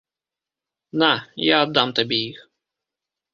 [1.01, 1.09] На,
[1.49, 2.41] я аддам табе іх.